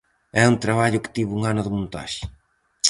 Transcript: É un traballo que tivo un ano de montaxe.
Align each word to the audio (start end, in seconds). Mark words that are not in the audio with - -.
É 0.41 0.43
un 0.51 0.55
traballo 0.63 1.01
que 1.03 1.13
tivo 1.15 1.31
un 1.37 1.41
ano 1.51 1.61
de 1.63 1.73
montaxe. 1.75 2.23